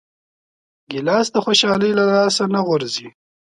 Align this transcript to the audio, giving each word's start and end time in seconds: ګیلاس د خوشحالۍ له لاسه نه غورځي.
ګیلاس 0.91 1.27
د 1.31 1.35
خوشحالۍ 1.45 1.91
له 1.99 2.03
لاسه 2.11 2.43
نه 2.55 2.59
غورځي. 2.67 3.07